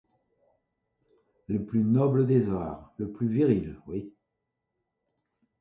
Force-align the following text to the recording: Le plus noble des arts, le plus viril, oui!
Le 1.45 1.63
plus 1.63 1.83
noble 1.83 2.25
des 2.25 2.49
arts, 2.49 2.91
le 2.97 3.11
plus 3.11 3.27
viril, 3.27 3.79
oui! 3.85 4.11